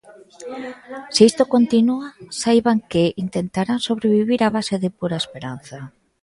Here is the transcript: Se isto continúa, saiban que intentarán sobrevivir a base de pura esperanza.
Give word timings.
Se 1.15 1.21
isto 1.29 1.43
continúa, 1.55 2.07
saiban 2.41 2.79
que 2.91 3.03
intentarán 3.25 3.79
sobrevivir 3.87 4.39
a 4.43 4.53
base 4.55 4.75
de 4.83 4.89
pura 4.99 5.21
esperanza. 5.23 5.79